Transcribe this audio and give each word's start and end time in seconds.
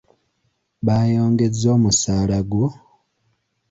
Bayongezza 0.85 1.65
omusaala 1.75 2.37
gwo? 2.51 2.67